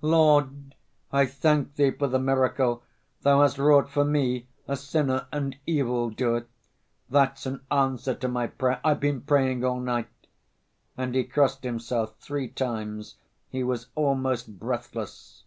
[0.00, 0.76] "Lord,
[1.10, 2.84] I thank Thee for the miracle
[3.22, 6.46] Thou has wrought for me, a sinner and evildoer.
[7.10, 8.80] That's an answer to my prayer.
[8.84, 10.28] I've been praying all night."
[10.96, 13.16] And he crossed himself three times.
[13.48, 15.42] He was almost breathless.